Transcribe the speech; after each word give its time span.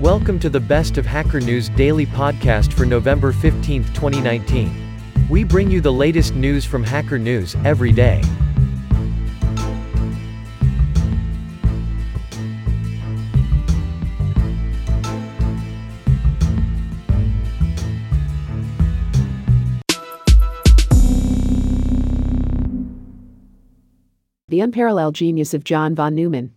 Welcome 0.00 0.38
to 0.40 0.50
the 0.50 0.60
Best 0.60 0.98
of 0.98 1.06
Hacker 1.06 1.40
News 1.40 1.70
daily 1.70 2.04
podcast 2.04 2.70
for 2.74 2.84
November 2.84 3.32
15, 3.32 3.82
2019. 3.94 5.26
We 5.30 5.42
bring 5.42 5.70
you 5.70 5.80
the 5.80 5.90
latest 5.90 6.34
news 6.34 6.66
from 6.66 6.84
Hacker 6.84 7.18
News 7.18 7.56
every 7.64 7.92
day. 7.92 8.20
The 24.48 24.60
unparalleled 24.60 25.14
genius 25.14 25.54
of 25.54 25.64
John 25.64 25.94
von 25.94 26.14
Neumann. 26.14 26.55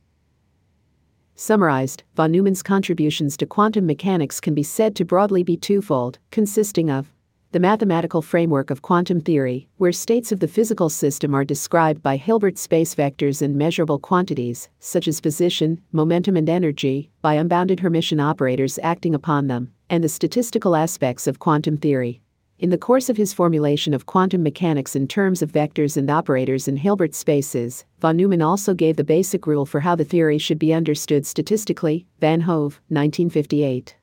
Summarized, 1.42 2.04
von 2.18 2.34
Neumann's 2.34 2.62
contributions 2.62 3.38
to 3.38 3.46
quantum 3.46 3.86
mechanics 3.86 4.42
can 4.42 4.54
be 4.54 4.62
said 4.62 4.94
to 4.98 5.06
broadly 5.06 5.42
be 5.42 5.56
twofold, 5.56 6.20
consisting 6.32 6.92
of 6.92 7.14
the 7.54 7.62
mathematical 7.62 8.22
framework 8.22 8.70
of 8.70 8.82
quantum 8.82 9.22
theory, 9.22 9.70
where 9.78 9.94
states 9.94 10.34
of 10.34 10.42
the 10.42 10.50
physical 10.50 10.90
system 10.90 11.34
are 11.34 11.46
described 11.46 12.04
by 12.04 12.18
Hilbert 12.18 12.58
space 12.58 12.94
vectors 12.94 13.42
and 13.42 13.56
measurable 13.56 14.00
quantities, 14.00 14.68
such 14.82 15.08
as 15.08 15.22
position, 15.22 15.80
momentum, 15.94 16.36
and 16.36 16.50
energy, 16.50 17.10
by 17.22 17.36
unbounded 17.36 17.80
Hermitian 17.80 18.22
operators 18.22 18.78
acting 18.84 19.16
upon 19.16 19.48
them, 19.48 19.72
and 19.90 20.04
the 20.04 20.10
statistical 20.10 20.76
aspects 20.76 21.26
of 21.26 21.40
quantum 21.40 21.78
theory. 21.78 22.20
In 22.60 22.72
the 22.72 22.78
course 22.78 23.08
of 23.08 23.16
his 23.16 23.34
formulation 23.34 23.94
of 23.94 24.06
quantum 24.06 24.44
mechanics 24.44 24.94
in 24.94 25.08
terms 25.08 25.42
of 25.42 25.50
vectors 25.50 25.96
and 25.96 26.10
operators 26.10 26.68
in 26.68 26.76
Hilbert 26.76 27.16
spaces, 27.16 27.86
von 28.02 28.18
Neumann 28.18 28.42
also 28.42 28.74
gave 28.74 28.98
the 28.98 29.04
basic 29.06 29.48
rule 29.48 29.66
for 29.66 29.80
how 29.80 29.96
the 29.96 30.04
theory 30.04 30.38
should 30.38 30.60
be 30.60 30.74
understood 30.74 31.26
statistically. 31.26 32.06
Van 32.20 32.42
Hove, 32.42 32.82
1958. 32.90 33.96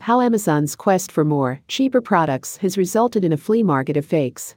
How 0.00 0.20
Amazon's 0.20 0.76
quest 0.76 1.10
for 1.10 1.24
more, 1.24 1.60
cheaper 1.66 2.02
products 2.02 2.58
has 2.58 2.76
resulted 2.76 3.24
in 3.24 3.32
a 3.32 3.38
flea 3.38 3.62
market 3.62 3.96
of 3.96 4.04
fakes. 4.04 4.56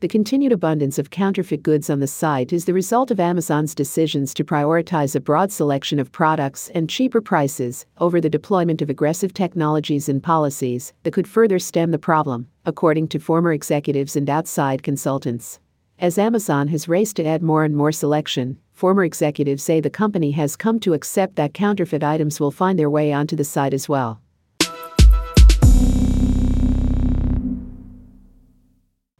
The 0.00 0.08
continued 0.08 0.52
abundance 0.52 0.98
of 0.98 1.10
counterfeit 1.10 1.62
goods 1.62 1.90
on 1.90 2.00
the 2.00 2.06
site 2.06 2.54
is 2.54 2.64
the 2.64 2.72
result 2.72 3.10
of 3.10 3.20
Amazon's 3.20 3.74
decisions 3.74 4.32
to 4.32 4.44
prioritize 4.44 5.14
a 5.14 5.20
broad 5.20 5.52
selection 5.52 5.98
of 5.98 6.10
products 6.10 6.70
and 6.70 6.88
cheaper 6.88 7.20
prices 7.20 7.84
over 7.98 8.18
the 8.18 8.30
deployment 8.30 8.80
of 8.80 8.88
aggressive 8.88 9.34
technologies 9.34 10.08
and 10.08 10.22
policies 10.22 10.94
that 11.02 11.12
could 11.12 11.28
further 11.28 11.58
stem 11.58 11.90
the 11.90 11.98
problem, 11.98 12.48
according 12.64 13.08
to 13.08 13.18
former 13.18 13.52
executives 13.52 14.16
and 14.16 14.30
outside 14.30 14.82
consultants. 14.82 15.58
As 15.98 16.16
Amazon 16.16 16.68
has 16.68 16.88
raced 16.88 17.16
to 17.16 17.26
add 17.26 17.42
more 17.42 17.62
and 17.62 17.76
more 17.76 17.92
selection, 17.92 18.56
former 18.72 19.04
executives 19.04 19.62
say 19.62 19.80
the 19.80 19.90
company 19.90 20.30
has 20.30 20.56
come 20.56 20.80
to 20.80 20.94
accept 20.94 21.36
that 21.36 21.52
counterfeit 21.52 22.02
items 22.02 22.40
will 22.40 22.50
find 22.50 22.78
their 22.78 22.88
way 22.88 23.12
onto 23.12 23.36
the 23.36 23.44
site 23.44 23.74
as 23.74 23.86
well. 23.86 24.22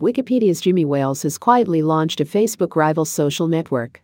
Wikipedia's 0.01 0.63
Jimmy 0.63 0.87
Wales 0.87 1.25
has 1.25 1.37
quietly 1.37 1.83
launched 1.83 2.23
a 2.23 2.25
Facebook 2.25 2.75
rival 2.75 3.05
social 3.05 3.49
network. 3.49 4.03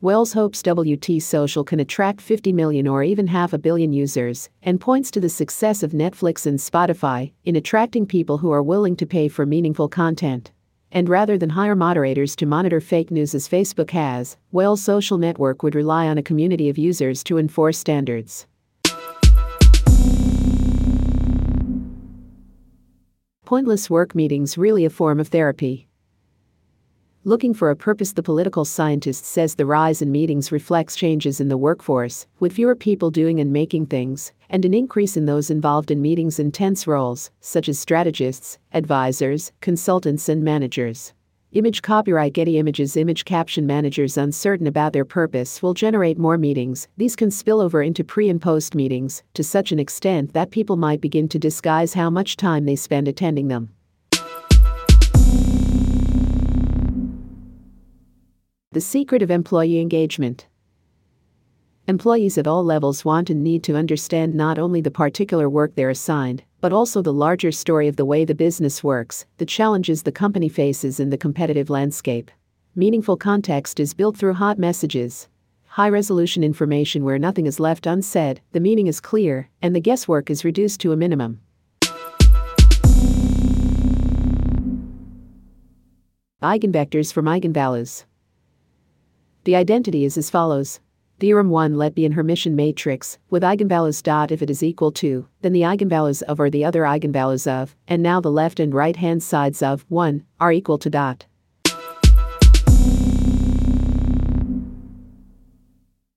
Wales 0.00 0.34
hopes 0.34 0.62
WT 0.62 1.20
Social 1.20 1.64
can 1.64 1.80
attract 1.80 2.20
50 2.20 2.52
million 2.52 2.86
or 2.86 3.02
even 3.02 3.26
half 3.26 3.52
a 3.52 3.58
billion 3.58 3.92
users, 3.92 4.50
and 4.62 4.80
points 4.80 5.10
to 5.10 5.20
the 5.20 5.28
success 5.28 5.82
of 5.82 5.90
Netflix 5.90 6.46
and 6.46 6.60
Spotify 6.60 7.32
in 7.44 7.56
attracting 7.56 8.06
people 8.06 8.38
who 8.38 8.52
are 8.52 8.62
willing 8.62 8.94
to 8.94 9.04
pay 9.04 9.26
for 9.26 9.44
meaningful 9.44 9.88
content. 9.88 10.52
And 10.92 11.08
rather 11.08 11.36
than 11.36 11.50
hire 11.50 11.74
moderators 11.74 12.36
to 12.36 12.46
monitor 12.46 12.80
fake 12.80 13.10
news 13.10 13.34
as 13.34 13.48
Facebook 13.48 13.90
has, 13.90 14.36
Wales 14.52 14.80
Social 14.80 15.18
Network 15.18 15.64
would 15.64 15.74
rely 15.74 16.06
on 16.06 16.18
a 16.18 16.22
community 16.22 16.68
of 16.68 16.78
users 16.78 17.24
to 17.24 17.36
enforce 17.38 17.78
standards. 17.78 18.46
Pointless 23.52 23.90
work 23.90 24.14
meetings 24.14 24.56
really 24.56 24.86
a 24.86 24.88
form 24.88 25.20
of 25.20 25.28
therapy. 25.28 25.86
Looking 27.22 27.52
for 27.52 27.68
a 27.68 27.76
purpose, 27.76 28.14
the 28.14 28.22
political 28.22 28.64
scientist 28.64 29.26
says 29.26 29.54
the 29.56 29.66
rise 29.66 30.00
in 30.00 30.10
meetings 30.10 30.50
reflects 30.50 30.96
changes 30.96 31.38
in 31.38 31.48
the 31.48 31.58
workforce, 31.58 32.26
with 32.40 32.54
fewer 32.54 32.74
people 32.74 33.10
doing 33.10 33.40
and 33.40 33.52
making 33.52 33.88
things, 33.88 34.32
and 34.48 34.64
an 34.64 34.72
increase 34.72 35.18
in 35.18 35.26
those 35.26 35.50
involved 35.50 35.90
in 35.90 36.00
meetings' 36.00 36.38
intense 36.38 36.86
roles, 36.86 37.30
such 37.40 37.68
as 37.68 37.78
strategists, 37.78 38.56
advisors, 38.72 39.52
consultants, 39.60 40.30
and 40.30 40.42
managers. 40.42 41.12
Image 41.54 41.82
copyright 41.82 42.32
Getty 42.32 42.56
Images 42.56 42.96
image 42.96 43.26
caption 43.26 43.66
managers 43.66 44.16
uncertain 44.16 44.66
about 44.66 44.94
their 44.94 45.04
purpose 45.04 45.60
will 45.60 45.74
generate 45.74 46.16
more 46.16 46.38
meetings. 46.38 46.88
These 46.96 47.14
can 47.14 47.30
spill 47.30 47.60
over 47.60 47.82
into 47.82 48.02
pre 48.02 48.30
and 48.30 48.40
post 48.40 48.74
meetings 48.74 49.22
to 49.34 49.44
such 49.44 49.70
an 49.70 49.78
extent 49.78 50.32
that 50.32 50.50
people 50.50 50.78
might 50.78 51.02
begin 51.02 51.28
to 51.28 51.38
disguise 51.38 51.92
how 51.92 52.08
much 52.08 52.38
time 52.38 52.64
they 52.64 52.74
spend 52.74 53.06
attending 53.06 53.48
them. 53.48 53.68
The 58.70 58.80
secret 58.80 59.20
of 59.20 59.30
employee 59.30 59.78
engagement. 59.78 60.46
Employees 61.86 62.38
at 62.38 62.46
all 62.46 62.64
levels 62.64 63.04
want 63.04 63.28
and 63.28 63.44
need 63.44 63.62
to 63.64 63.76
understand 63.76 64.34
not 64.34 64.58
only 64.58 64.80
the 64.80 64.90
particular 64.90 65.50
work 65.50 65.74
they're 65.74 65.90
assigned, 65.90 66.44
but 66.62 66.72
also 66.72 67.02
the 67.02 67.12
larger 67.12 67.50
story 67.50 67.88
of 67.88 67.96
the 67.96 68.04
way 68.04 68.24
the 68.24 68.36
business 68.36 68.84
works, 68.84 69.26
the 69.38 69.44
challenges 69.44 70.04
the 70.04 70.12
company 70.12 70.48
faces, 70.48 71.00
in 71.00 71.10
the 71.10 71.18
competitive 71.18 71.68
landscape. 71.68 72.30
Meaningful 72.76 73.16
context 73.16 73.80
is 73.80 73.92
built 73.92 74.16
through 74.16 74.34
hot 74.34 74.60
messages. 74.60 75.28
High 75.66 75.88
resolution 75.88 76.44
information 76.44 77.02
where 77.02 77.18
nothing 77.18 77.46
is 77.46 77.58
left 77.58 77.84
unsaid, 77.84 78.40
the 78.52 78.60
meaning 78.60 78.86
is 78.86 79.00
clear, 79.00 79.50
and 79.60 79.74
the 79.74 79.80
guesswork 79.80 80.30
is 80.30 80.44
reduced 80.44 80.80
to 80.82 80.92
a 80.92 80.96
minimum. 80.96 81.40
Eigenvectors 86.40 87.12
from 87.12 87.24
eigenvalues. 87.24 88.04
The 89.42 89.56
identity 89.56 90.04
is 90.04 90.16
as 90.16 90.30
follows 90.30 90.78
Theorem 91.22 91.50
1 91.50 91.76
let 91.76 91.94
be 91.94 92.04
an 92.04 92.14
Hermitian 92.14 92.54
matrix, 92.54 93.16
with 93.30 93.44
eigenvalues 93.44 94.32
if 94.32 94.42
it 94.42 94.50
is 94.50 94.60
equal 94.60 94.90
to, 94.90 95.28
then 95.40 95.52
the 95.52 95.60
eigenvalues 95.60 96.20
of 96.22 96.40
or 96.40 96.50
the 96.50 96.64
other 96.64 96.82
eigenvalues 96.82 97.46
of, 97.46 97.76
and 97.86 98.02
now 98.02 98.20
the 98.20 98.28
left 98.28 98.58
and 98.58 98.74
right 98.74 98.96
hand 98.96 99.22
sides 99.22 99.62
of 99.62 99.84
1 99.88 100.24
are 100.40 100.50
equal 100.50 100.78
to 100.78 100.90
dot. 100.90 101.26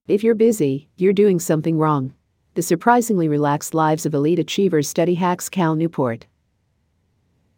If 0.08 0.24
you're 0.24 0.34
busy, 0.34 0.90
you're 0.98 1.14
doing 1.14 1.40
something 1.40 1.78
wrong. 1.78 2.16
The 2.56 2.64
surprisingly 2.64 3.28
relaxed 3.28 3.76
lives 3.76 4.08
of 4.08 4.16
elite 4.16 4.40
achievers 4.40 4.90
study 4.90 5.14
hacks 5.14 5.50
Cal 5.50 5.76
Newport 5.76 6.26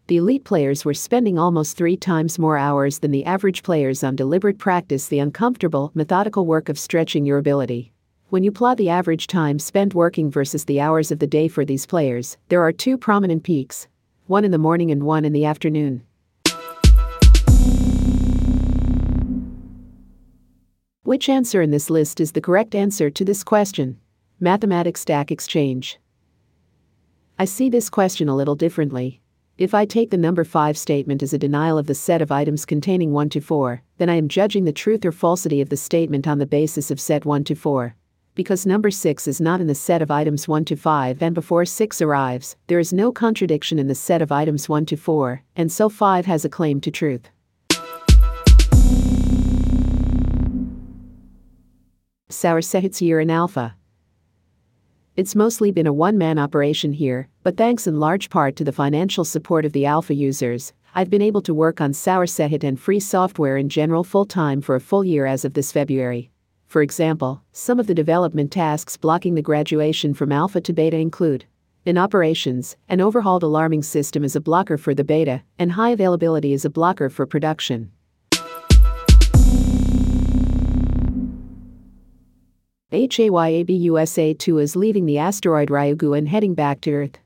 the 0.08 0.18
elite 0.18 0.46
players 0.46 0.86
were 0.86 0.94
spending 0.94 1.38
almost 1.38 1.76
three 1.76 1.98
times 1.98 2.40
more 2.40 2.58
hours 2.58 3.00
than 3.00 3.12
the 3.12 3.26
average 3.26 3.62
players 3.62 4.06
on 4.06 4.16
deliberate 4.16 4.58
practice, 4.58 5.08
the 5.08 5.20
uncomfortable, 5.20 5.92
methodical 5.94 6.46
work 6.46 6.70
of 6.70 6.80
stretching 6.80 7.26
your 7.26 7.38
ability. 7.38 7.92
When 8.30 8.42
you 8.42 8.52
plot 8.52 8.78
the 8.78 8.90
average 8.90 9.28
time 9.28 9.60
spent 9.60 9.94
working 9.94 10.32
versus 10.32 10.64
the 10.64 10.80
hours 10.80 11.12
of 11.12 11.20
the 11.20 11.28
day 11.28 11.50
for 11.50 11.66
these 11.66 11.86
players, 11.86 12.38
there 12.48 12.62
are 12.62 12.72
two 12.72 12.98
prominent 12.98 13.44
peaks 13.44 13.88
one 14.28 14.44
in 14.44 14.52
the 14.52 14.58
morning 14.58 14.92
and 14.92 15.04
one 15.04 15.24
in 15.24 15.32
the 15.32 15.46
afternoon. 15.46 16.04
Which 21.04 21.30
answer 21.30 21.62
in 21.62 21.72
this 21.72 21.90
list 21.90 22.20
is 22.20 22.34
the 22.34 22.42
correct 22.42 22.76
answer 22.76 23.10
to 23.10 23.26
this 23.26 23.44
question? 23.44 23.98
Mathematics 24.40 25.02
Stack 25.02 25.32
Exchange. 25.32 26.00
I 27.40 27.46
see 27.46 27.70
this 27.70 27.90
question 27.90 28.28
a 28.28 28.36
little 28.36 28.56
differently. 28.56 29.22
If 29.58 29.74
I 29.74 29.86
take 29.86 30.12
the 30.12 30.18
number 30.18 30.44
5 30.44 30.78
statement 30.78 31.24
as 31.24 31.34
a 31.34 31.40
denial 31.40 31.80
of 31.80 31.88
the 31.88 31.96
set 31.96 32.22
of 32.22 32.32
items 32.32 32.64
containing 32.64 33.12
1 33.12 33.30
to 33.30 33.42
4, 33.42 33.82
then 33.98 34.08
I 34.08 34.14
am 34.14 34.28
judging 34.28 34.66
the 34.66 34.72
truth 34.72 35.04
or 35.04 35.12
falsity 35.12 35.62
of 35.62 35.70
the 35.70 35.78
statement 35.78 36.28
on 36.28 36.38
the 36.38 36.46
basis 36.46 36.92
of 36.92 37.00
set 37.00 37.26
1 37.26 37.44
to 37.46 37.56
4. 37.56 37.96
Because 38.36 38.68
number 38.68 38.92
6 38.92 39.28
is 39.28 39.42
not 39.42 39.60
in 39.60 39.66
the 39.66 39.74
set 39.74 40.04
of 40.04 40.12
items 40.12 40.48
1 40.48 40.66
to 40.66 40.76
5 40.76 41.24
and 41.24 41.34
before 41.34 41.66
6 41.66 42.02
arrives, 42.04 42.56
there 42.68 42.78
is 42.78 42.94
no 42.94 43.12
contradiction 43.12 43.80
in 43.80 43.88
the 43.88 43.96
set 43.96 44.22
of 44.22 44.32
items 44.32 44.70
1 44.70 44.86
to 44.86 44.96
4, 44.96 45.42
and 45.56 45.72
so 45.72 45.90
5 45.90 46.28
has 46.28 46.46
a 46.46 46.50
claim 46.50 46.80
to 46.80 46.92
truth. 46.92 47.32
Year 53.02 53.20
in 53.20 53.32
Alpha. 53.32 53.77
It's 55.18 55.34
mostly 55.34 55.72
been 55.72 55.88
a 55.88 55.94
one 55.94 56.16
man 56.16 56.38
operation 56.38 56.94
here, 56.94 57.28
but 57.42 57.58
thanks 57.58 57.88
in 57.88 58.00
large 58.00 58.30
part 58.30 58.56
to 58.58 58.64
the 58.64 58.72
financial 58.72 59.26
support 59.26 59.66
of 59.66 59.74
the 59.74 59.88
alpha 59.88 60.14
users, 60.14 60.74
I've 60.94 61.10
been 61.10 61.24
able 61.24 61.42
to 61.42 61.56
work 61.56 61.82
on 61.82 61.92
sourcehut 61.94 62.64
and 62.64 62.80
free 62.80 63.00
software 63.00 63.58
in 63.58 63.68
general 63.68 64.04
full 64.04 64.26
time 64.26 64.62
for 64.62 64.76
a 64.76 64.80
full 64.80 65.04
year 65.04 65.26
as 65.26 65.44
of 65.44 65.56
this 65.56 65.72
February. 65.72 66.30
For 66.68 66.84
example, 66.84 67.42
some 67.52 67.80
of 67.80 67.88
the 67.88 67.96
development 67.96 68.52
tasks 68.52 68.96
blocking 68.96 69.34
the 69.34 69.42
graduation 69.42 70.14
from 70.14 70.32
alpha 70.32 70.62
to 70.62 70.72
beta 70.72 70.98
include 70.98 71.46
in 71.84 71.98
operations, 71.98 72.76
an 72.88 73.02
overhauled 73.02 73.44
alarming 73.44 73.82
system 73.82 74.24
is 74.24 74.36
a 74.36 74.42
blocker 74.42 74.78
for 74.78 74.94
the 74.94 75.06
beta, 75.06 75.42
and 75.58 75.72
high 75.72 75.92
availability 75.92 76.54
is 76.54 76.66
a 76.66 76.70
blocker 76.70 77.10
for 77.10 77.26
production. 77.26 77.92
Hayabusa 82.90 84.40
2 84.40 84.60
is 84.60 84.78
leaving 84.78 85.06
the 85.06 85.18
asteroid 85.18 85.68
Ryugu 85.68 86.18
and 86.18 86.30
heading 86.30 86.54
back 86.54 86.80
to 86.82 86.94
Earth. 86.94 87.18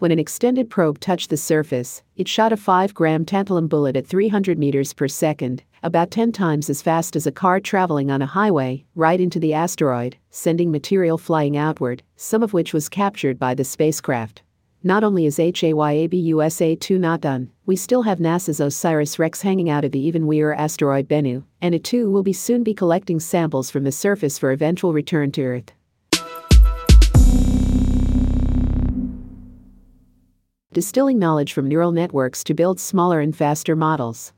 When 0.00 0.10
an 0.10 0.18
extended 0.18 0.68
probe 0.68 1.00
touched 1.00 1.30
the 1.30 1.38
surface, 1.38 2.02
it 2.14 2.28
shot 2.28 2.52
a 2.52 2.58
5 2.58 2.92
gram 2.92 3.24
tantalum 3.24 3.70
bullet 3.70 3.96
at 3.96 4.06
300 4.06 4.58
meters 4.58 4.92
per 4.92 5.08
second, 5.08 5.62
about 5.82 6.10
10 6.10 6.32
times 6.32 6.68
as 6.68 6.82
fast 6.82 7.16
as 7.16 7.26
a 7.26 7.32
car 7.32 7.58
traveling 7.58 8.10
on 8.10 8.20
a 8.20 8.26
highway, 8.26 8.84
right 8.94 9.18
into 9.18 9.40
the 9.40 9.54
asteroid, 9.54 10.18
sending 10.28 10.70
material 10.70 11.16
flying 11.16 11.56
outward, 11.56 12.02
some 12.16 12.42
of 12.42 12.52
which 12.52 12.74
was 12.74 12.90
captured 12.90 13.38
by 13.38 13.54
the 13.54 13.64
spacecraft. 13.64 14.42
Not 14.84 15.02
only 15.02 15.26
is 15.26 15.38
Hayabusa 15.38 16.78
2 16.78 16.98
not 17.00 17.20
done, 17.20 17.50
we 17.66 17.74
still 17.74 18.02
have 18.02 18.20
NASA's 18.20 18.60
OSIRIS 18.60 19.18
REx 19.18 19.42
hanging 19.42 19.68
out 19.68 19.84
of 19.84 19.90
the 19.90 19.98
even 19.98 20.28
weirder 20.28 20.54
asteroid 20.54 21.08
Bennu, 21.08 21.42
and 21.60 21.74
it 21.74 21.82
too 21.82 22.08
will 22.12 22.22
be 22.22 22.32
soon 22.32 22.62
be 22.62 22.74
collecting 22.74 23.18
samples 23.18 23.72
from 23.72 23.82
the 23.82 23.90
surface 23.90 24.38
for 24.38 24.52
eventual 24.52 24.92
return 24.92 25.32
to 25.32 25.42
Earth. 25.42 25.72
Distilling 30.72 31.18
knowledge 31.18 31.52
from 31.52 31.66
neural 31.66 31.90
networks 31.90 32.44
to 32.44 32.54
build 32.54 32.78
smaller 32.78 33.18
and 33.18 33.34
faster 33.34 33.74
models. 33.74 34.32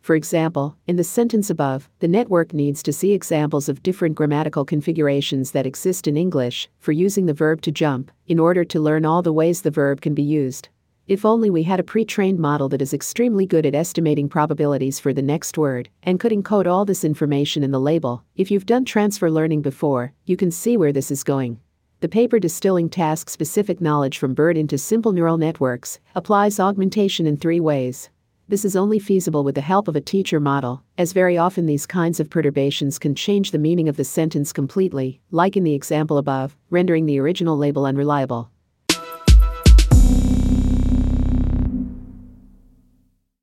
For 0.00 0.16
example, 0.16 0.76
in 0.86 0.96
the 0.96 1.04
sentence 1.04 1.50
above, 1.50 1.88
the 1.98 2.08
network 2.08 2.54
needs 2.54 2.82
to 2.84 2.92
see 2.92 3.12
examples 3.12 3.68
of 3.68 3.82
different 3.82 4.14
grammatical 4.14 4.64
configurations 4.64 5.50
that 5.50 5.66
exist 5.66 6.08
in 6.08 6.16
English 6.16 6.68
for 6.78 6.92
using 6.92 7.26
the 7.26 7.34
verb 7.34 7.60
to 7.62 7.70
jump 7.70 8.10
in 8.26 8.38
order 8.38 8.64
to 8.64 8.80
learn 8.80 9.04
all 9.04 9.20
the 9.22 9.32
ways 9.32 9.62
the 9.62 9.70
verb 9.70 10.00
can 10.00 10.14
be 10.14 10.22
used. 10.22 10.70
If 11.06 11.24
only 11.24 11.50
we 11.50 11.64
had 11.64 11.80
a 11.80 11.82
pre 11.82 12.04
trained 12.04 12.38
model 12.38 12.68
that 12.68 12.80
is 12.80 12.94
extremely 12.94 13.44
good 13.44 13.66
at 13.66 13.74
estimating 13.74 14.28
probabilities 14.28 15.00
for 15.00 15.12
the 15.12 15.22
next 15.22 15.58
word 15.58 15.88
and 16.04 16.20
could 16.20 16.32
encode 16.32 16.66
all 16.66 16.84
this 16.84 17.04
information 17.04 17.62
in 17.62 17.72
the 17.72 17.80
label. 17.80 18.22
If 18.36 18.50
you've 18.50 18.64
done 18.64 18.84
transfer 18.84 19.30
learning 19.30 19.62
before, 19.62 20.12
you 20.24 20.36
can 20.36 20.50
see 20.50 20.76
where 20.76 20.92
this 20.92 21.10
is 21.10 21.24
going. 21.24 21.60
The 21.98 22.08
paper 22.08 22.38
distilling 22.38 22.88
task 22.88 23.28
specific 23.28 23.80
knowledge 23.80 24.18
from 24.18 24.34
BERT 24.34 24.56
into 24.56 24.78
simple 24.78 25.12
neural 25.12 25.36
networks 25.36 25.98
applies 26.14 26.58
augmentation 26.58 27.26
in 27.26 27.36
three 27.36 27.60
ways. 27.60 28.08
This 28.50 28.64
is 28.64 28.74
only 28.74 28.98
feasible 28.98 29.44
with 29.44 29.54
the 29.54 29.60
help 29.60 29.86
of 29.86 29.94
a 29.94 30.00
teacher 30.00 30.40
model, 30.40 30.82
as 30.98 31.12
very 31.12 31.38
often 31.38 31.66
these 31.66 31.86
kinds 31.86 32.18
of 32.18 32.28
perturbations 32.28 32.98
can 32.98 33.14
change 33.14 33.52
the 33.52 33.60
meaning 33.60 33.88
of 33.88 33.96
the 33.96 34.02
sentence 34.02 34.52
completely, 34.52 35.20
like 35.30 35.56
in 35.56 35.62
the 35.62 35.72
example 35.72 36.18
above, 36.18 36.56
rendering 36.68 37.06
the 37.06 37.20
original 37.20 37.56
label 37.56 37.86
unreliable. 37.86 38.50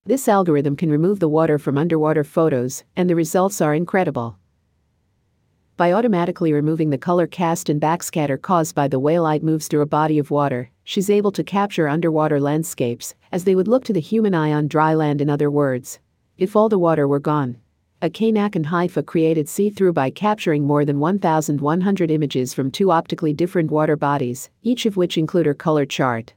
This 0.03 0.27
algorithm 0.27 0.75
can 0.75 0.91
remove 0.91 1.21
the 1.21 1.29
water 1.29 1.57
from 1.57 1.77
underwater 1.77 2.25
photos, 2.25 2.83
and 2.97 3.09
the 3.09 3.15
results 3.15 3.61
are 3.61 3.73
incredible 3.73 4.37
by 5.77 5.93
automatically 5.93 6.51
removing 6.51 6.89
the 6.89 6.97
color 6.97 7.27
cast 7.27 7.69
and 7.69 7.79
backscatter 7.79 8.41
caused 8.41 8.73
by 8.73 8.87
the 8.87 8.99
way 8.99 9.19
light 9.19 9.43
moves 9.43 9.67
through 9.67 9.81
a 9.81 9.85
body 9.85 10.17
of 10.17 10.31
water, 10.31 10.71
she's 10.83 11.07
able 11.07 11.31
to 11.31 11.43
capture 11.43 11.87
underwater 11.87 12.39
landscapes 12.39 13.13
as 13.31 13.43
they 13.43 13.53
would 13.53 13.67
look 13.67 13.85
to 13.85 13.93
the 13.93 13.99
human 13.99 14.33
eye 14.33 14.51
on 14.51 14.67
dry 14.67 14.95
land, 14.95 15.21
in 15.21 15.29
other 15.29 15.51
words. 15.51 15.99
If 16.35 16.55
all 16.55 16.67
the 16.67 16.79
water 16.79 17.07
were 17.07 17.19
gone. 17.19 17.57
Akkaynak 18.01 18.55
and 18.55 18.65
Haifa 18.65 19.03
created 19.03 19.47
Sea-thru 19.47 19.93
by 19.93 20.09
capturing 20.09 20.65
more 20.65 20.83
than 20.83 20.99
1,100 20.99 22.11
images 22.11 22.55
from 22.55 22.71
two 22.71 22.89
optically 22.89 23.33
different 23.33 23.69
water 23.69 23.95
bodies, 23.95 24.49
each 24.63 24.87
of 24.87 24.97
which 24.97 25.17
include 25.17 25.45
her 25.45 25.53
color 25.53 25.85
chart. 25.85 26.33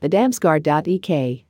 The 0.00 0.08
Damsgaard.ek 0.08 1.45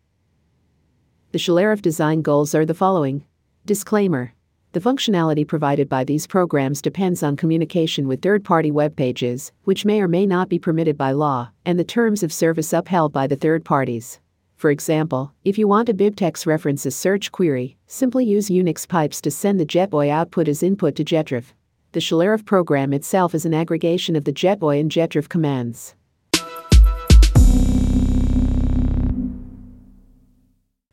the 1.32 1.38
scholarref 1.38 1.82
design 1.82 2.22
goals 2.22 2.54
are 2.54 2.64
the 2.64 2.72
following. 2.72 3.24
Disclaimer 3.66 4.32
The 4.72 4.80
functionality 4.80 5.46
provided 5.46 5.88
by 5.88 6.04
these 6.04 6.26
programs 6.26 6.80
depends 6.80 7.22
on 7.22 7.36
communication 7.36 8.06
with 8.06 8.22
third 8.22 8.44
party 8.44 8.70
web 8.70 8.94
pages, 8.96 9.50
which 9.64 9.84
may 9.84 10.00
or 10.00 10.08
may 10.08 10.24
not 10.24 10.48
be 10.48 10.58
permitted 10.58 10.96
by 10.96 11.12
law, 11.12 11.50
and 11.64 11.78
the 11.78 11.84
terms 11.84 12.22
of 12.22 12.32
service 12.32 12.72
upheld 12.72 13.12
by 13.12 13.26
the 13.26 13.36
third 13.36 13.64
parties. 13.64 14.20
For 14.54 14.70
example, 14.70 15.32
if 15.44 15.58
you 15.58 15.68
want 15.68 15.88
a 15.88 15.94
BibTeX 15.94 16.46
references 16.46 16.94
search 16.94 17.32
query, 17.32 17.76
simply 17.86 18.24
use 18.24 18.48
Unix 18.48 18.88
pipes 18.88 19.20
to 19.20 19.30
send 19.30 19.58
the 19.60 19.66
JetBoy 19.66 20.08
output 20.08 20.48
as 20.48 20.62
input 20.62 20.94
to 20.94 21.04
getref. 21.04 21.52
The 21.92 22.00
scholarref 22.00 22.46
program 22.46 22.92
itself 22.92 23.34
is 23.34 23.44
an 23.44 23.52
aggregation 23.52 24.16
of 24.16 24.24
the 24.24 24.32
JetBoy 24.32 24.80
and 24.80 24.90
getref 24.90 25.28
commands. 25.28 25.94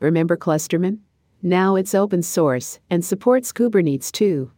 Remember 0.04 0.36
Clusterman? 0.36 0.98
Now 1.42 1.76
it's 1.76 1.94
open 1.94 2.22
source 2.22 2.78
and 2.90 3.02
supports 3.02 3.54
Kubernetes 3.54 4.12
too. 4.12 4.52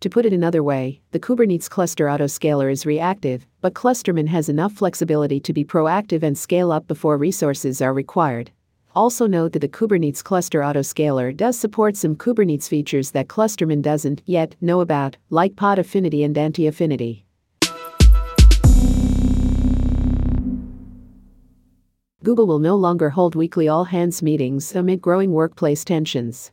To 0.00 0.10
put 0.10 0.26
it 0.26 0.34
another 0.34 0.62
way, 0.62 1.00
the 1.12 1.18
Kubernetes 1.18 1.70
cluster 1.70 2.04
autoscaler 2.04 2.70
is 2.70 2.84
reactive, 2.84 3.46
but 3.62 3.72
Clusterman 3.72 4.26
has 4.26 4.50
enough 4.50 4.74
flexibility 4.74 5.40
to 5.40 5.54
be 5.54 5.64
proactive 5.64 6.22
and 6.22 6.36
scale 6.36 6.70
up 6.72 6.86
before 6.86 7.16
resources 7.16 7.80
are 7.80 7.94
required. 7.94 8.50
Also 8.94 9.26
note 9.26 9.52
that 9.52 9.60
the 9.60 9.68
Kubernetes 9.68 10.22
cluster 10.22 10.60
autoscaler 10.60 11.34
does 11.34 11.58
support 11.58 11.96
some 11.96 12.14
Kubernetes 12.14 12.68
features 12.68 13.12
that 13.12 13.28
Clusterman 13.28 13.80
doesn't 13.80 14.20
yet 14.26 14.56
know 14.60 14.82
about, 14.82 15.16
like 15.30 15.56
pod 15.56 15.78
affinity 15.78 16.22
and 16.22 16.36
anti 16.36 16.66
affinity. 16.66 17.24
Google 22.22 22.46
will 22.46 22.60
no 22.60 22.76
longer 22.76 23.10
hold 23.10 23.34
weekly 23.34 23.66
all 23.66 23.84
hands 23.84 24.22
meetings 24.22 24.76
amid 24.76 25.00
growing 25.02 25.32
workplace 25.32 25.84
tensions. 25.84 26.52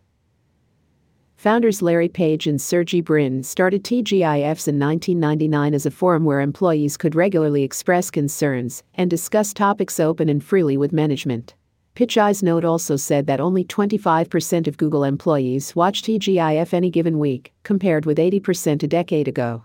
Founders 1.37 1.81
Larry 1.81 2.09
Page 2.09 2.47
and 2.47 2.59
Sergey 2.59 3.01
Brin 3.01 3.43
started 3.43 3.83
TGIFs 3.83 4.67
in 4.67 4.79
1999 4.79 5.73
as 5.73 5.85
a 5.85 5.91
forum 5.91 6.25
where 6.25 6.41
employees 6.41 6.97
could 6.97 7.15
regularly 7.15 7.63
express 7.63 8.09
concerns 8.09 8.83
and 8.95 9.09
discuss 9.09 9.53
topics 9.53 9.99
open 9.99 10.27
and 10.27 10.43
freely 10.43 10.75
with 10.75 10.91
management. 10.91 11.53
Pichai's 11.95 12.41
Note 12.41 12.65
also 12.65 12.95
said 12.95 13.27
that 13.27 13.39
only 13.39 13.63
25% 13.63 14.67
of 14.67 14.77
Google 14.77 15.03
employees 15.03 15.75
watch 15.75 16.01
TGIF 16.01 16.73
any 16.73 16.89
given 16.89 17.19
week, 17.19 17.53
compared 17.63 18.05
with 18.05 18.17
80% 18.17 18.83
a 18.83 18.87
decade 18.87 19.27
ago. 19.27 19.63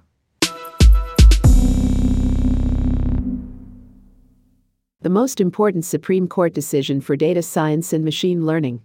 The 5.04 5.10
most 5.10 5.38
important 5.38 5.84
Supreme 5.84 6.26
Court 6.26 6.54
decision 6.54 6.98
for 6.98 7.14
data 7.14 7.42
science 7.42 7.92
and 7.92 8.02
machine 8.02 8.46
learning. 8.46 8.80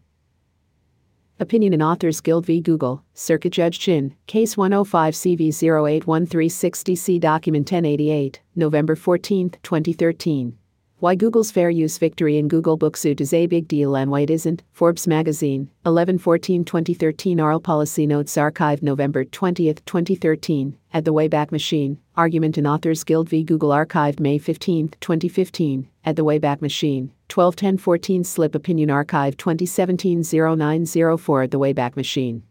Opinion 1.39 1.71
in 1.71 1.81
Authors 1.81 2.19
Guild 2.19 2.45
v. 2.45 2.59
Google, 2.59 3.05
Circuit 3.13 3.53
Judge 3.53 3.79
Chin, 3.79 4.13
Case 4.27 4.57
105 4.57 5.13
CV 5.13 5.47
081360C 5.47 7.21
Document 7.21 7.71
1088, 7.71 8.41
November 8.53 8.97
14, 8.97 9.51
2013. 9.63 10.57
Why 11.01 11.15
Google's 11.15 11.49
fair 11.49 11.69
use 11.69 11.97
victory 11.97 12.37
in 12.37 12.49
Google 12.49 12.77
Booksuit 12.77 13.21
is 13.21 13.33
a 13.33 13.47
big 13.47 13.69
deal 13.69 13.95
and 13.95 14.11
why 14.11 14.19
it 14.19 14.29
isn't. 14.29 14.63
Forbes 14.73 15.07
Magazine, 15.07 15.69
11 15.85 16.17
14 16.17 16.65
2013 16.65 17.39
Oral 17.39 17.61
Policy 17.61 18.05
Notes 18.05 18.35
Archived 18.35 18.81
November 18.81 19.23
20, 19.23 19.73
2013, 19.85 20.77
at 20.93 21.05
the 21.05 21.13
Wayback 21.13 21.53
Machine. 21.53 21.99
Argument 22.17 22.57
in 22.57 22.67
Authors 22.67 23.05
Guild 23.05 23.29
v. 23.29 23.45
Google 23.45 23.69
Archived 23.69 24.19
May 24.19 24.37
15, 24.37 24.89
2015, 24.99 25.87
at 26.03 26.17
the 26.17 26.25
Wayback 26.25 26.61
Machine. 26.61 27.13
12 27.29 27.55
10 27.55 27.77
14 27.77 28.25
Slip 28.25 28.53
Opinion 28.53 28.89
Archive 28.89 29.37
2017 29.37 30.21
0904 30.21 31.43
at 31.43 31.51
the 31.51 31.59
Wayback 31.59 31.95
Machine. 31.95 32.43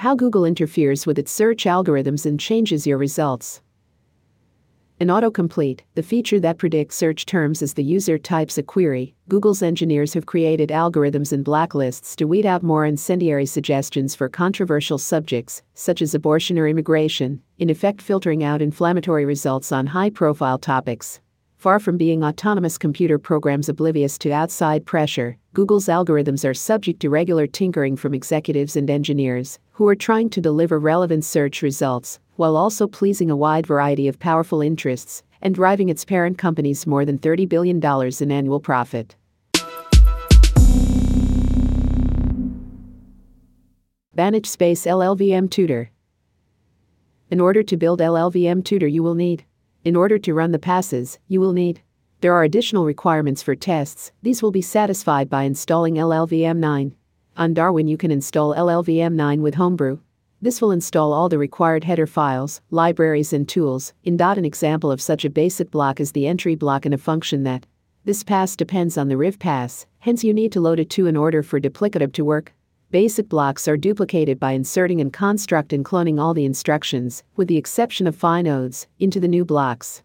How 0.00 0.14
Google 0.14 0.46
interferes 0.46 1.06
with 1.06 1.18
its 1.18 1.30
search 1.30 1.64
algorithms 1.64 2.24
and 2.24 2.40
changes 2.40 2.86
your 2.86 2.96
results. 2.96 3.60
In 4.98 5.08
autocomplete, 5.08 5.80
the 5.94 6.02
feature 6.02 6.40
that 6.40 6.56
predicts 6.56 6.96
search 6.96 7.26
terms 7.26 7.60
as 7.60 7.74
the 7.74 7.84
user 7.84 8.16
types 8.16 8.56
a 8.56 8.62
query, 8.62 9.14
Google's 9.28 9.60
engineers 9.60 10.14
have 10.14 10.24
created 10.24 10.70
algorithms 10.70 11.34
and 11.34 11.44
blacklists 11.44 12.16
to 12.16 12.24
weed 12.24 12.46
out 12.46 12.62
more 12.62 12.86
incendiary 12.86 13.44
suggestions 13.44 14.14
for 14.14 14.30
controversial 14.30 14.96
subjects, 14.96 15.60
such 15.74 16.00
as 16.00 16.14
abortion 16.14 16.58
or 16.58 16.66
immigration, 16.66 17.42
in 17.58 17.68
effect 17.68 18.00
filtering 18.00 18.42
out 18.42 18.62
inflammatory 18.62 19.26
results 19.26 19.70
on 19.70 19.88
high 19.88 20.08
profile 20.08 20.56
topics. 20.56 21.20
Far 21.58 21.78
from 21.78 21.98
being 21.98 22.24
autonomous 22.24 22.78
computer 22.78 23.18
programs 23.18 23.68
oblivious 23.68 24.16
to 24.20 24.32
outside 24.32 24.86
pressure, 24.86 25.36
Google's 25.52 25.88
algorithms 25.88 26.48
are 26.48 26.54
subject 26.54 27.00
to 27.00 27.10
regular 27.10 27.46
tinkering 27.46 27.96
from 27.96 28.14
executives 28.14 28.76
and 28.76 28.88
engineers 28.88 29.58
who 29.80 29.88
are 29.88 29.96
trying 29.96 30.28
to 30.28 30.42
deliver 30.42 30.78
relevant 30.78 31.24
search 31.24 31.62
results 31.62 32.18
while 32.36 32.54
also 32.54 32.86
pleasing 32.86 33.30
a 33.30 33.34
wide 33.34 33.66
variety 33.66 34.08
of 34.08 34.18
powerful 34.18 34.60
interests 34.60 35.22
and 35.40 35.54
driving 35.54 35.88
its 35.88 36.04
parent 36.04 36.36
companies 36.36 36.86
more 36.86 37.06
than 37.06 37.18
$30 37.18 37.48
billion 37.48 37.80
in 38.20 38.30
annual 38.30 38.60
profit. 38.60 39.16
banach-space 44.14 44.84
LLVM 44.84 45.50
Tutor. 45.50 45.90
In 47.30 47.40
order 47.40 47.62
to 47.62 47.76
build 47.78 48.00
LLVM 48.00 48.62
Tutor, 48.62 48.86
you 48.86 49.02
will 49.02 49.14
need 49.14 49.46
in 49.82 49.96
order 49.96 50.18
to 50.18 50.34
run 50.34 50.52
the 50.52 50.58
passes, 50.58 51.18
you 51.26 51.40
will 51.40 51.54
need 51.54 51.80
There 52.20 52.34
are 52.34 52.44
additional 52.44 52.84
requirements 52.84 53.42
for 53.42 53.54
tests, 53.54 54.12
these 54.20 54.42
will 54.42 54.50
be 54.50 54.60
satisfied 54.60 55.30
by 55.30 55.44
installing 55.44 55.94
LLVM9. 55.94 56.92
On 57.40 57.54
Darwin, 57.54 57.88
you 57.88 57.96
can 57.96 58.10
install 58.10 58.54
LLVM9 58.54 59.40
with 59.40 59.54
Homebrew. 59.54 60.00
This 60.42 60.60
will 60.60 60.72
install 60.72 61.14
all 61.14 61.30
the 61.30 61.38
required 61.38 61.84
header 61.84 62.06
files, 62.06 62.60
libraries, 62.70 63.32
and 63.32 63.48
tools. 63.48 63.94
In 64.04 64.18
Dot, 64.18 64.36
an 64.36 64.44
example 64.44 64.90
of 64.90 65.00
such 65.00 65.24
a 65.24 65.30
basic 65.30 65.70
block 65.70 66.00
is 66.00 66.12
the 66.12 66.26
entry 66.26 66.54
block 66.54 66.84
in 66.84 66.92
a 66.92 66.98
function 66.98 67.44
that. 67.44 67.64
This 68.04 68.22
pass 68.22 68.56
depends 68.56 68.98
on 68.98 69.08
the 69.08 69.16
riv 69.16 69.38
pass, 69.38 69.86
hence, 70.00 70.22
you 70.22 70.34
need 70.34 70.52
to 70.52 70.60
load 70.60 70.80
it 70.80 70.90
to 70.90 71.06
in 71.06 71.16
order 71.16 71.42
for 71.42 71.58
duplicative 71.58 72.12
to 72.12 72.26
work. 72.26 72.52
Basic 72.90 73.26
blocks 73.26 73.66
are 73.66 73.78
duplicated 73.78 74.38
by 74.38 74.52
inserting 74.52 75.00
and 75.00 75.10
construct 75.10 75.72
and 75.72 75.82
cloning 75.82 76.20
all 76.20 76.34
the 76.34 76.44
instructions, 76.44 77.22
with 77.36 77.48
the 77.48 77.56
exception 77.56 78.06
of 78.06 78.14
phi 78.14 78.42
nodes, 78.42 78.86
into 78.98 79.18
the 79.18 79.28
new 79.28 79.46
blocks. 79.46 80.02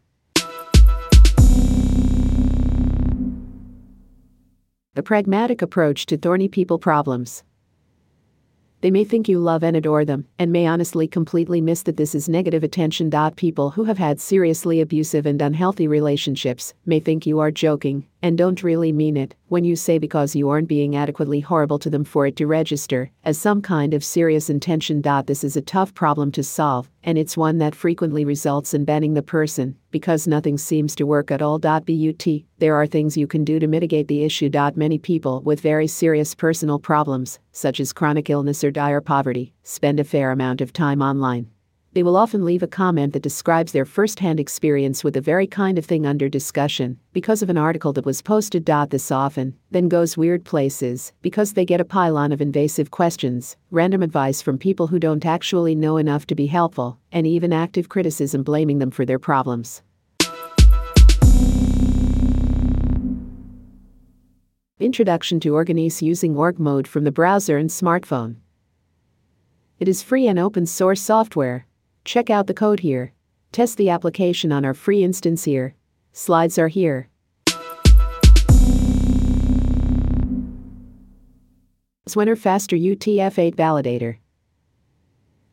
A 4.98 5.04
pragmatic 5.04 5.62
approach 5.62 6.06
to 6.06 6.16
thorny 6.16 6.48
people 6.48 6.80
problems. 6.80 7.44
They 8.80 8.92
may 8.92 9.04
think 9.04 9.28
you 9.28 9.40
love 9.40 9.62
and 9.62 9.76
adore 9.76 10.06
them, 10.06 10.26
and 10.40 10.54
may 10.54 10.68
honestly 10.68 11.06
completely 11.06 11.60
miss 11.60 11.84
that 11.84 11.98
this 11.98 12.16
is 12.16 12.30
negative 12.30 12.64
attention. 12.64 13.12
People 13.36 13.72
who 13.72 13.84
have 13.84 13.98
had 13.98 14.22
seriously 14.22 14.80
abusive 14.80 15.26
and 15.26 15.42
unhealthy 15.42 15.86
relationships 15.86 16.74
may 16.86 17.02
think 17.02 17.26
you 17.26 17.40
are 17.40 17.52
joking, 17.52 18.08
and 18.26 18.40
don't 18.40 18.64
really 18.64 18.92
mean 18.92 19.16
it 19.16 19.36
when 19.50 19.64
you 19.64 19.76
say 19.76 20.00
because 20.00 20.36
you 20.36 20.50
aren't 20.50 20.68
being 20.68 20.96
adequately 20.96 21.40
horrible 21.40 21.78
to 21.78 21.92
them 21.92 22.04
for 22.04 22.26
it 22.26 22.36
to 22.36 22.48
register 22.48 23.12
as 23.24 23.38
some 23.38 23.62
kind 23.62 23.94
of 23.94 24.04
serious 24.04 24.50
intention. 24.50 25.00
This 25.28 25.44
is 25.44 25.56
a 25.56 25.62
tough 25.62 25.94
problem 25.94 26.32
to 26.32 26.42
solve, 26.42 26.90
and 27.04 27.20
it's 27.20 27.38
one 27.38 27.60
that 27.60 27.76
frequently 27.76 28.26
results 28.26 28.74
in 28.74 28.84
banning 28.84 29.14
the 29.14 29.22
person 29.22 29.76
because 29.92 30.28
nothing 30.28 30.58
seems 30.58 30.96
to 30.96 31.06
work 31.06 31.30
at 31.30 31.44
all. 31.44 31.60
But 31.60 31.86
there 31.86 32.76
are 32.76 32.88
things 32.88 33.16
you 33.16 33.28
can 33.28 33.44
do 33.44 33.60
to 33.60 33.68
mitigate 33.68 34.08
the 34.08 34.24
issue. 34.24 34.50
Many 34.76 34.98
people 34.98 35.44
with 35.44 35.62
very 35.62 35.86
serious 35.86 36.34
personal 36.34 36.80
problems, 36.80 37.38
such 37.52 37.80
as 37.80 37.94
chronic 37.94 38.32
illness 38.32 38.64
or 38.64 38.72
dire 38.72 39.02
poverty, 39.02 39.54
spend 39.62 40.00
a 40.00 40.04
fair 40.04 40.32
amount 40.32 40.62
of 40.62 40.74
time 40.74 41.04
online. 41.04 41.52
They 41.96 42.04
will 42.04 42.18
often 42.18 42.44
leave 42.44 42.62
a 42.62 42.68
comment 42.68 43.14
that 43.14 43.24
describes 43.24 43.72
their 43.72 43.86
first-hand 43.86 44.38
experience 44.38 45.02
with 45.02 45.14
the 45.14 45.22
very 45.22 45.48
kind 45.48 45.78
of 45.78 45.86
thing 45.86 46.06
under 46.06 46.28
discussion, 46.28 47.00
because 47.14 47.42
of 47.42 47.50
an 47.50 47.58
article 47.58 47.94
that 47.94 48.06
was 48.06 48.22
posted. 48.22 48.66
This 48.66 49.12
often 49.12 49.56
then 49.72 49.88
goes 49.88 50.18
weird 50.18 50.44
places, 50.44 51.14
because 51.22 51.54
they 51.54 51.64
get 51.64 51.80
a 51.80 51.86
pile-on 51.86 52.34
of 52.34 52.42
invasive 52.42 52.92
questions, 52.92 53.56
random 53.72 54.04
advice 54.04 54.42
from 54.42 54.58
people 54.58 54.88
who 54.88 55.00
don't 55.00 55.26
actually 55.26 55.74
know 55.74 55.96
enough 55.96 56.28
to 56.28 56.36
be 56.36 56.48
helpful, 56.48 57.00
and 57.14 57.26
even 57.26 57.54
active 57.54 57.88
criticism 57.88 58.44
blaming 58.44 58.80
them 58.80 58.92
for 58.92 59.06
their 59.06 59.18
problems. 59.18 59.82
Introduction 64.82 65.40
to 65.40 65.56
organice 65.56 66.02
using 66.02 66.36
org 66.36 66.60
mode 66.60 66.90
from 66.90 67.06
the 67.06 67.12
browser 67.14 67.56
and 67.56 67.70
smartphone. 67.70 68.36
It 69.80 69.88
is 69.88 70.04
free 70.04 70.28
and 70.28 70.38
open 70.38 70.66
source 70.66 71.02
software. 71.02 71.68
Check 72.06 72.30
out 72.30 72.46
the 72.46 72.54
code 72.54 72.82
here. 72.82 73.14
Test 73.52 73.78
the 73.78 73.90
application 73.90 74.52
on 74.52 74.64
our 74.64 74.76
free 74.76 75.04
instance 75.04 75.44
here. 75.44 75.74
Slides 76.14 76.60
are 76.60 76.68
here. 76.68 77.10
Zwegner 82.08 82.38
Faster 82.38 82.78
UTF-8 82.78 83.56
Validator. 83.56 84.18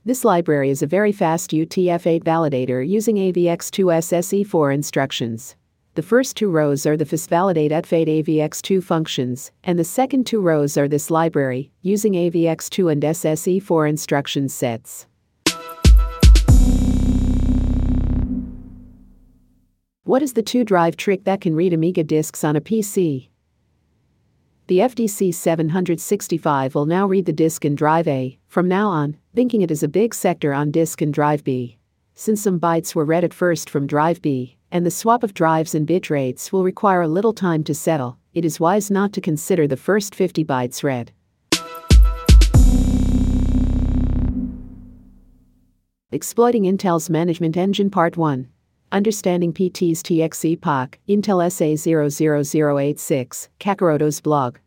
This 0.05 0.27
library 0.27 0.69
is 0.69 0.83
a 0.83 0.87
very 0.87 1.11
fast 1.11 1.53
UTF-8 1.53 2.23
validator 2.23 2.87
using 2.87 3.17
AVX2 3.17 3.87
SSE4 3.87 4.75
instructions. 4.75 5.57
The 5.95 6.03
first 6.03 6.37
two 6.37 6.51
rows 6.51 6.85
are 6.85 6.99
the 6.99 7.07
FastValidate 7.07 7.71
at 7.71 7.87
Fate 7.87 8.09
AVX2 8.09 8.83
functions, 8.83 9.53
and 9.65 9.79
the 9.79 9.85
second 9.85 10.27
two 10.27 10.41
rows 10.41 10.77
are 10.77 10.89
this 10.89 11.11
library, 11.11 11.71
using 11.81 12.13
AVX2 12.13 12.93
and 12.93 13.03
SSE4 13.03 13.89
instruction 13.89 14.49
sets. 14.49 15.07
What 20.05 20.21
is 20.21 20.33
the 20.33 20.43
two 20.43 20.65
drive 20.65 20.97
trick 20.97 21.23
that 21.25 21.41
can 21.41 21.55
read 21.55 21.73
Amiga 21.73 22.03
disks 22.03 22.43
on 22.43 22.57
a 22.57 22.61
PC? 22.61 23.29
The 24.67 24.79
FDC 24.79 25.33
765 25.33 26.75
will 26.75 26.87
now 26.87 27.07
read 27.07 27.25
the 27.25 27.33
disk 27.33 27.65
in 27.65 27.77
drive 27.77 28.09
A, 28.09 28.37
from 28.49 28.67
now 28.67 28.89
on, 28.89 29.17
thinking 29.33 29.63
it 29.63 29.71
is 29.71 29.85
a 29.85 29.89
big 29.89 30.13
sector 30.13 30.53
on 30.53 30.73
disk 30.73 31.03
in 31.03 31.13
drive 31.13 31.45
B. 31.45 31.79
Since 32.17 32.43
some 32.43 32.59
bytes 32.59 32.97
were 32.97 33.05
read 33.05 33.23
at 33.23 33.33
first 33.33 33.71
from 33.71 33.87
drive 33.87 34.21
B, 34.21 34.59
and 34.73 34.85
the 34.85 34.91
swap 34.91 35.23
of 35.23 35.35
drives 35.35 35.73
and 35.73 35.87
bit 35.87 36.11
rates 36.11 36.53
will 36.53 36.65
require 36.65 37.03
a 37.03 37.07
little 37.07 37.33
time 37.33 37.63
to 37.63 37.73
settle, 37.73 38.19
it 38.35 38.45
is 38.45 38.59
wise 38.59 38.91
not 38.91 39.13
to 39.13 39.21
consider 39.21 39.69
the 39.69 39.77
first 39.77 40.17
50 40.17 40.45
bytes 40.45 40.83
read. 40.83 41.13
Exploiting 46.11 46.65
Intel's 46.65 47.09
Management 47.09 47.57
Engine 47.57 47.89
Part 47.89 48.17
1 48.17 48.49
Understanding 48.93 49.55
PT's 49.55 50.03
tx-poc 50.03 50.97
Intel 51.09 51.41
SA00086, 51.49 53.49
Kakaroto's 53.59 54.21
blog. 54.21 54.59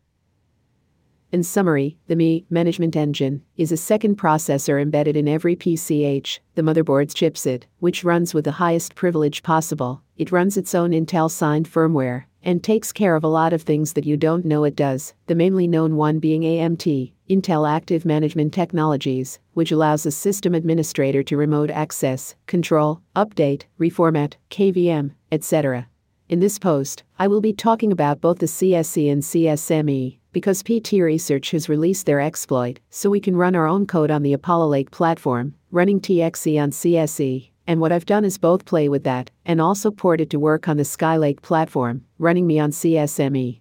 In 1.30 1.44
summary, 1.44 1.96
the 2.08 2.16
ME 2.16 2.44
management 2.50 2.96
engine 2.96 3.44
is 3.56 3.70
a 3.70 3.76
second 3.76 4.18
processor 4.18 4.82
embedded 4.82 5.16
in 5.16 5.28
every 5.28 5.54
PCH, 5.54 6.40
the 6.56 6.62
motherboard's 6.62 7.14
chipset, 7.14 7.64
which 7.78 8.02
runs 8.02 8.34
with 8.34 8.46
the 8.46 8.52
highest 8.52 8.96
privilege 8.96 9.44
possible. 9.44 10.02
It 10.16 10.32
runs 10.32 10.56
its 10.56 10.74
own 10.74 10.90
Intel 10.90 11.30
signed 11.30 11.70
firmware 11.70 12.24
and 12.42 12.64
takes 12.64 12.90
care 12.90 13.14
of 13.14 13.22
a 13.22 13.28
lot 13.28 13.52
of 13.52 13.62
things 13.62 13.92
that 13.92 14.06
you 14.06 14.16
don't 14.16 14.44
know 14.44 14.64
it 14.64 14.74
does, 14.74 15.14
the 15.28 15.36
mainly 15.36 15.68
known 15.68 15.94
one 15.94 16.18
being 16.18 16.42
AMT, 16.42 17.12
Intel 17.28 17.68
Active 17.68 18.04
Management 18.04 18.52
Technologies, 18.52 19.40
which 19.54 19.72
allows 19.72 20.06
a 20.06 20.12
system 20.12 20.54
administrator 20.54 21.24
to 21.24 21.36
remote 21.36 21.70
access, 21.70 22.36
control, 22.46 23.00
update, 23.16 23.64
reformat, 23.80 24.34
KVM, 24.50 25.10
etc. 25.32 25.88
In 26.28 26.38
this 26.38 26.58
post, 26.58 27.02
I 27.18 27.26
will 27.26 27.40
be 27.40 27.52
talking 27.52 27.90
about 27.90 28.20
both 28.20 28.38
the 28.38 28.46
CSE 28.46 29.10
and 29.10 29.22
CSME, 29.22 30.18
because 30.32 30.62
PT 30.62 30.92
Research 30.94 31.50
has 31.50 31.68
released 31.68 32.06
their 32.06 32.20
exploit, 32.20 32.78
so 32.90 33.10
we 33.10 33.20
can 33.20 33.36
run 33.36 33.56
our 33.56 33.66
own 33.66 33.86
code 33.86 34.10
on 34.10 34.22
the 34.22 34.32
Apollo 34.32 34.68
Lake 34.68 34.90
platform, 34.92 35.54
running 35.72 36.00
TXE 36.00 36.62
on 36.62 36.70
CSE. 36.70 37.50
And 37.66 37.80
what 37.80 37.90
I've 37.90 38.06
done 38.06 38.24
is 38.24 38.38
both 38.38 38.64
play 38.64 38.88
with 38.88 39.02
that 39.02 39.32
and 39.44 39.60
also 39.60 39.90
port 39.90 40.20
it 40.20 40.30
to 40.30 40.38
work 40.38 40.68
on 40.68 40.76
the 40.76 40.84
Skylake 40.84 41.42
platform, 41.42 42.04
running 42.18 42.46
me 42.46 42.60
on 42.60 42.70
CSME. 42.70 43.60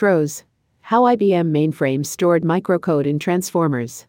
TROS 0.00 0.44
How 0.80 1.02
IBM 1.02 1.50
mainframe 1.50 2.06
stored 2.06 2.42
microcode 2.42 3.04
in 3.04 3.18
transformers. 3.18 4.06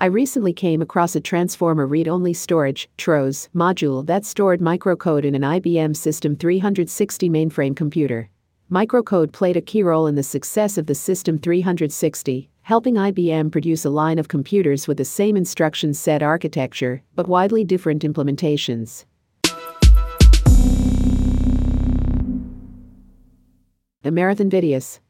I 0.00 0.06
recently 0.06 0.52
came 0.52 0.80
across 0.80 1.16
a 1.16 1.20
transformer 1.20 1.88
read 1.88 2.06
only 2.06 2.32
storage 2.34 2.88
TROS 2.96 3.48
module 3.52 4.06
that 4.06 4.24
stored 4.24 4.60
microcode 4.60 5.24
in 5.24 5.34
an 5.34 5.42
IBM 5.42 5.96
System 5.96 6.36
360 6.36 7.28
mainframe 7.28 7.74
computer. 7.74 8.30
Microcode 8.70 9.32
played 9.32 9.56
a 9.56 9.60
key 9.60 9.82
role 9.82 10.06
in 10.06 10.14
the 10.14 10.22
success 10.22 10.78
of 10.78 10.86
the 10.86 10.94
System 10.94 11.36
360, 11.36 12.48
helping 12.62 12.94
IBM 12.94 13.50
produce 13.50 13.84
a 13.84 13.90
line 13.90 14.20
of 14.20 14.28
computers 14.28 14.86
with 14.86 14.98
the 14.98 15.04
same 15.04 15.36
instruction 15.36 15.92
set 15.92 16.22
architecture, 16.22 17.02
but 17.16 17.26
widely 17.26 17.64
different 17.64 18.04
implementations. 18.04 19.04
The 24.04 24.10
Marathon 24.10 24.50
Vidius. 24.50 25.00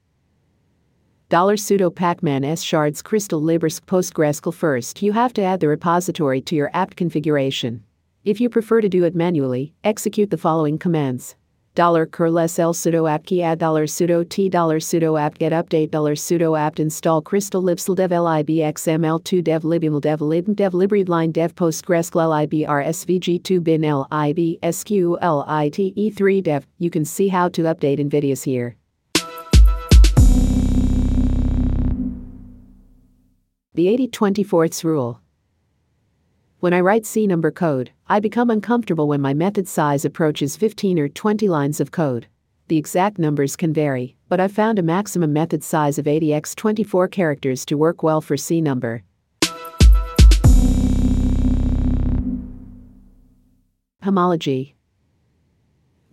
Dollar 1.28 1.56
sudo 1.56 1.92
pacman 1.92 2.44
s 2.44 2.62
shards 2.62 3.02
crystal 3.02 3.42
librisk 3.42 3.86
postgresql 3.86 4.54
first 4.54 5.02
you 5.02 5.10
have 5.10 5.32
to 5.32 5.42
add 5.42 5.58
the 5.58 5.66
repository 5.66 6.40
to 6.42 6.54
your 6.54 6.70
apt 6.74 6.94
configuration. 6.94 7.82
If 8.24 8.40
you 8.40 8.48
prefer 8.48 8.80
to 8.80 8.88
do 8.88 9.02
it 9.02 9.16
manually, 9.16 9.74
execute 9.82 10.30
the 10.30 10.38
following 10.38 10.78
commands. 10.78 11.34
Dollar 11.74 12.06
curl 12.06 12.46
sl 12.46 12.70
sudo 12.70 13.10
apt 13.10 13.26
key 13.26 13.42
add 13.42 13.58
dollar 13.58 13.86
sudo 13.86 14.28
t 14.28 14.48
dollar 14.48 14.78
sudo 14.78 15.20
apt 15.20 15.40
get 15.40 15.50
update 15.50 15.90
dollar 15.90 16.14
sudo 16.14 16.56
apt 16.56 16.78
install 16.78 17.20
crystal 17.20 17.64
libsl 17.64 17.96
dev 17.96 18.12
lib 18.12 18.46
xml2 18.46 19.42
dev 19.42 19.62
libiml 19.64 20.00
dev 20.00 20.20
lib 20.20 20.54
dev 20.54 20.72
libreadline 20.72 21.32
dev 21.32 21.52
postgresql 21.56 22.30
lib 22.30 22.52
rsvg2 22.52 23.60
bin 23.60 23.82
lib 23.82 24.60
sqlit 24.62 25.94
e3 25.96 26.42
dev 26.44 26.64
you 26.78 26.90
can 26.90 27.04
see 27.04 27.26
how 27.26 27.48
to 27.48 27.62
update 27.62 27.98
Invidious 27.98 28.44
here. 28.44 28.76
The 33.76 33.86
80-24ths 33.86 34.84
rule. 34.84 35.20
When 36.60 36.72
I 36.72 36.78
write 36.80 37.04
C 37.04 37.26
number 37.26 37.50
code, 37.50 37.90
I 38.06 38.20
become 38.20 38.48
uncomfortable 38.48 39.08
when 39.08 39.20
my 39.20 39.34
method 39.34 39.66
size 39.66 40.04
approaches 40.04 40.56
15 40.56 40.96
or 40.96 41.08
20 41.08 41.48
lines 41.48 41.80
of 41.80 41.90
code. 41.90 42.28
The 42.68 42.76
exact 42.76 43.18
numbers 43.18 43.56
can 43.56 43.72
vary, 43.72 44.16
but 44.28 44.38
I've 44.38 44.52
found 44.52 44.78
a 44.78 44.82
maximum 44.84 45.32
method 45.32 45.64
size 45.64 45.98
of 45.98 46.04
80x 46.04 46.54
24 46.54 47.08
characters 47.08 47.64
to 47.66 47.76
work 47.76 48.04
well 48.04 48.20
for 48.20 48.36
C 48.36 48.60
number. 48.60 49.02
Homology. 54.04 54.76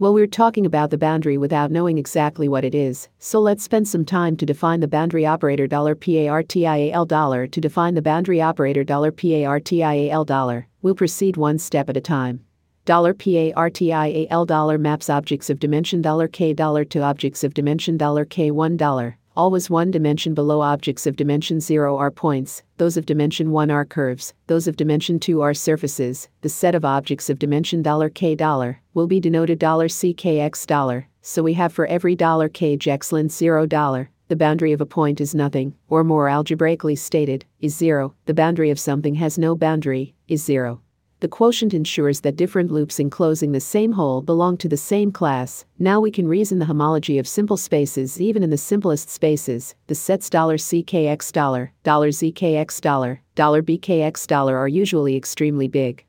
Well, 0.01 0.15
we're 0.15 0.25
talking 0.25 0.65
about 0.65 0.89
the 0.89 0.98
boundary 0.98 1.38
without 1.38 1.70
knowing 1.70 2.00
exactly 2.00 2.50
what 2.50 2.65
it 2.65 2.74
is, 2.74 3.08
so 3.20 3.39
let's 3.39 3.63
spend 3.63 3.88
some 3.88 4.03
time 4.03 4.36
to 4.38 4.48
define 4.48 4.79
the 4.79 4.88
boundary 4.88 5.27
operator 5.27 5.67
$PARTIAL 5.67 7.48
to 7.51 7.62
define 7.62 7.93
the 7.93 8.01
boundary 8.01 8.41
operator 8.41 8.84
$PARTIAL. 8.84 10.63
We'll 10.81 10.96
proceed 10.96 11.38
one 11.38 11.60
step 11.60 11.88
at 11.88 11.98
a 11.98 12.01
time. 12.01 12.43
$PARTIAL 12.88 14.46
dollar 14.48 14.79
maps 14.79 15.08
objects 15.08 15.51
of 15.51 15.60
dimension 15.60 16.01
$K 16.31 16.53
dollar 16.53 16.84
to 16.84 17.03
objects 17.03 17.43
of 17.43 17.53
dimension 17.53 18.00
$K1 18.00 18.77
dollar. 18.77 19.20
Always 19.34 19.70
one 19.70 19.92
dimension 19.92 20.34
below 20.34 20.60
objects 20.60 21.08
of 21.08 21.16
dimension 21.16 21.62
0 21.62 21.96
are 21.96 22.12
points, 22.12 22.64
those 22.76 22.98
of 22.98 23.06
dimension 23.06 23.50
1 23.52 23.72
are 23.72 23.86
curves, 23.86 24.34
those 24.48 24.68
of 24.68 24.76
dimension 24.76 25.22
2 25.22 25.40
are 25.40 25.54
surfaces. 25.54 26.28
The 26.42 26.50
set 26.50 26.76
of 26.76 26.84
objects 26.84 27.30
of 27.30 27.40
dimension 27.40 27.82
$k 28.14 28.36
dollar 28.36 28.82
will 28.94 29.08
be 29.08 29.22
denoted 29.22 29.62
$ckx 29.62 30.68
dollar. 30.68 31.08
So 31.22 31.44
we 31.44 31.54
have 31.54 31.72
for 31.72 31.86
every 31.86 32.14
$k 32.18 32.78
jexlin 32.78 33.32
0 33.32 33.68
dollar. 33.68 34.10
The 34.28 34.36
boundary 34.36 34.74
of 34.74 34.82
a 34.82 34.86
point 34.86 35.22
is 35.22 35.34
nothing, 35.34 35.76
or 35.88 36.04
more 36.04 36.28
algebraically 36.28 36.98
stated, 36.98 37.46
is 37.62 37.74
zero. 37.74 38.14
The 38.26 38.34
boundary 38.34 38.70
of 38.70 38.80
something 38.80 39.16
has 39.16 39.38
no 39.38 39.56
boundary, 39.56 40.14
is 40.28 40.44
zero. 40.44 40.82
The 41.22 41.28
quotient 41.28 41.75
ensures 41.75 42.22
that 42.22 42.36
different 42.36 42.72
loops 42.72 43.00
enclosing 43.00 43.51
the 43.51 43.60
same 43.60 43.92
hole 43.92 44.24
belong 44.24 44.58
to 44.58 44.68
the 44.68 44.75
same 44.75 45.12
class. 45.12 45.66
Now 45.78 46.00
we 46.00 46.10
can 46.10 46.28
reason 46.28 46.58
the 46.58 46.66
homology 46.66 47.20
of 47.20 47.28
simple 47.28 47.58
spaces 47.58 48.20
even 48.20 48.42
in 48.42 48.50
the 48.50 48.58
simplest 48.58 49.08
spaces. 49.08 49.75
The 49.86 49.94
sets 49.94 50.32
$ckx 50.32 51.68
$zkx 51.86 53.22
$bkx 53.38 54.51
are 54.58 54.68
usually 54.68 55.16
extremely 55.16 55.68
big. 55.68 56.04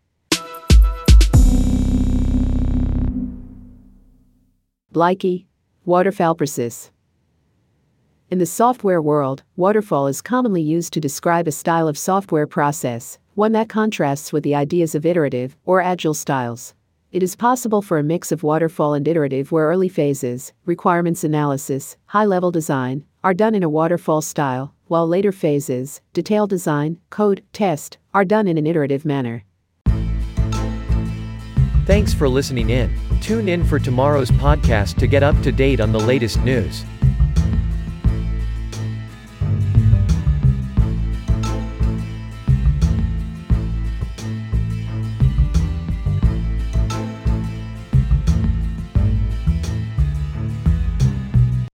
Bliki, 4.94 5.44
waterfall 5.84 6.36
process. 6.36 6.90
In 8.30 8.38
the 8.38 8.46
software 8.46 9.02
world, 9.02 9.42
waterfall 9.56 10.06
is 10.06 10.22
commonly 10.22 10.62
used 10.62 10.94
to 10.94 11.00
describe 11.00 11.46
a 11.46 11.52
style 11.52 11.86
of 11.86 11.98
software 11.98 12.46
process 12.46 13.18
one 13.34 13.52
that 13.52 13.68
contrasts 13.68 14.32
with 14.32 14.42
the 14.42 14.54
ideas 14.54 14.94
of 14.94 15.06
iterative 15.06 15.56
or 15.64 15.80
agile 15.80 16.14
styles. 16.14 16.74
It 17.12 17.22
is 17.22 17.36
possible 17.36 17.82
for 17.82 17.98
a 17.98 18.02
mix 18.02 18.32
of 18.32 18.42
waterfall 18.42 18.94
and 18.94 19.06
iterative 19.06 19.52
where 19.52 19.66
early 19.66 19.88
phases, 19.88 20.52
requirements 20.64 21.24
analysis, 21.24 21.96
high 22.06 22.24
level 22.24 22.50
design, 22.50 23.04
are 23.22 23.34
done 23.34 23.54
in 23.54 23.62
a 23.62 23.68
waterfall 23.68 24.22
style, 24.22 24.74
while 24.86 25.06
later 25.06 25.32
phases, 25.32 26.00
detailed 26.12 26.50
design, 26.50 26.98
code, 27.10 27.42
test, 27.52 27.98
are 28.12 28.24
done 28.24 28.48
in 28.48 28.58
an 28.58 28.66
iterative 28.66 29.04
manner. 29.04 29.44
Thanks 31.84 32.14
for 32.14 32.28
listening 32.28 32.70
in. 32.70 32.94
Tune 33.20 33.48
in 33.48 33.64
for 33.64 33.78
tomorrow's 33.78 34.30
podcast 34.30 34.96
to 34.98 35.06
get 35.06 35.22
up 35.22 35.40
to 35.42 35.52
date 35.52 35.80
on 35.80 35.92
the 35.92 36.00
latest 36.00 36.40
news. 36.40 36.84